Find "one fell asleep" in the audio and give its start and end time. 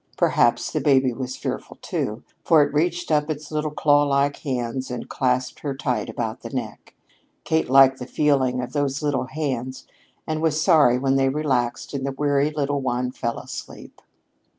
12.81-14.01